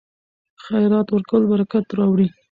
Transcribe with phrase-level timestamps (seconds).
[0.63, 2.27] خیرات ورکول برکت راوړي.